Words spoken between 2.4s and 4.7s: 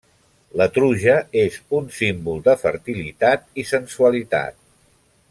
de fertilitat i sensualitat.